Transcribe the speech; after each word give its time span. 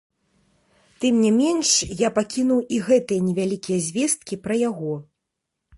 Тым 1.03 1.15
не 1.25 1.29
менш, 1.41 1.69
я 1.99 2.09
пакінуў 2.17 2.59
і 2.77 2.81
гэтыя 2.89 3.25
невялікія 3.27 3.79
звесткі 3.91 4.35
пра 4.47 4.55
яго. 4.69 4.93